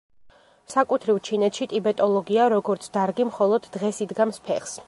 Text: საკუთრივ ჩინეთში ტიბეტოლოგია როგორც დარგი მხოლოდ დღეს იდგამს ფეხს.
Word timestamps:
საკუთრივ 0.73 1.19
ჩინეთში 1.29 1.69
ტიბეტოლოგია 1.75 2.49
როგორც 2.57 2.91
დარგი 2.99 3.31
მხოლოდ 3.31 3.73
დღეს 3.77 4.05
იდგამს 4.09 4.47
ფეხს. 4.51 4.77